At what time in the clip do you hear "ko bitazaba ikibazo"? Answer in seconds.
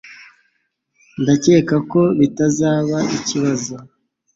1.91-3.75